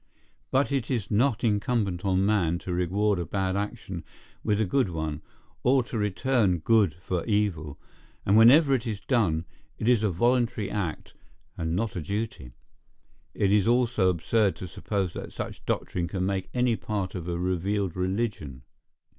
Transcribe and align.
But 0.49 0.71
it 0.71 0.89
is 0.89 1.11
not 1.11 1.43
incumbent 1.43 2.03
on 2.03 2.25
man 2.25 2.57
to 2.65 2.73
reward 2.73 3.19
a 3.19 3.23
bad 3.27 3.55
action 3.55 4.03
with 4.43 4.59
a 4.59 4.65
good 4.65 4.89
one, 4.89 5.21
or 5.61 5.83
to 5.83 5.95
return 5.95 6.57
good 6.57 6.95
for 6.95 7.23
evil; 7.25 7.79
and 8.25 8.35
wherever 8.35 8.73
it 8.73 8.87
is 8.87 8.99
done, 8.99 9.45
it 9.77 9.87
is 9.87 10.01
a 10.01 10.09
voluntary 10.09 10.71
act, 10.71 11.13
and 11.55 11.75
not 11.75 11.95
a 11.95 12.01
duty. 12.01 12.49
It 13.35 13.51
is 13.51 13.67
also 13.67 14.09
absurd 14.09 14.55
to 14.55 14.67
suppose 14.67 15.13
that 15.13 15.33
such 15.33 15.63
doctrine 15.67 16.07
can 16.07 16.25
make 16.25 16.49
any 16.51 16.75
part 16.75 17.13
of 17.13 17.27
a 17.27 17.37
revealed 17.37 17.95
religion. 17.95 18.63